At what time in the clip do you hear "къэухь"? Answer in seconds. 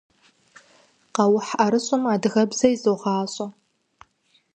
1.15-1.51